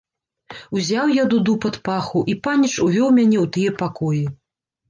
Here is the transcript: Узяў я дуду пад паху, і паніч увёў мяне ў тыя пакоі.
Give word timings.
Узяў 0.77 1.11
я 1.17 1.25
дуду 1.33 1.53
пад 1.65 1.77
паху, 1.89 2.19
і 2.33 2.37
паніч 2.47 2.73
увёў 2.87 3.09
мяне 3.19 3.39
ў 3.45 3.55
тыя 3.55 3.77
пакоі. 3.85 4.23